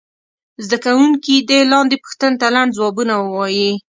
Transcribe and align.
زده 0.65 0.77
کوونکي 0.85 1.35
دې 1.49 1.59
لاندې 1.71 1.95
پوښتنو 2.03 2.39
ته 2.41 2.47
لنډ 2.55 2.69
ځوابونه 2.77 3.13
ووایي. 3.19 3.71